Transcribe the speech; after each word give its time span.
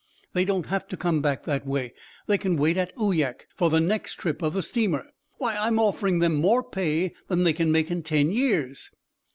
"They 0.33 0.45
don't 0.45 0.65
have 0.65 0.87
to 0.87 0.97
come 0.97 1.21
back 1.21 1.43
that 1.43 1.63
way; 1.67 1.93
they 2.25 2.39
can 2.39 2.57
wait 2.57 2.75
at 2.75 2.91
Uyak 2.99 3.45
for 3.55 3.69
the 3.69 3.79
next 3.79 4.15
trip 4.15 4.41
of 4.41 4.55
the 4.55 4.63
steamer. 4.63 5.05
Why, 5.37 5.55
I'm 5.55 5.77
offering 5.77 6.17
them 6.17 6.33
more 6.37 6.63
pay 6.63 7.13
than 7.27 7.43
they 7.43 7.53
can 7.53 7.71
make 7.71 7.91
in 7.91 8.01
ten 8.01 8.31
years." 8.31 8.89